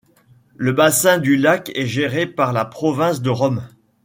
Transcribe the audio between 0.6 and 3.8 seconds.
bassin du lac est géré par la province de Rome.